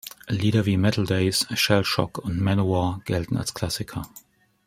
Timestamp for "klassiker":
3.53-4.09